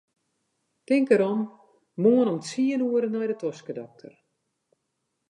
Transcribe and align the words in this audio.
Tink 0.91 1.07
derom, 1.11 1.39
moarn 2.03 2.31
om 2.33 2.39
tsien 2.45 2.85
oere 2.87 3.09
nei 3.11 3.29
de 3.33 3.37
toskedokter. 3.43 4.13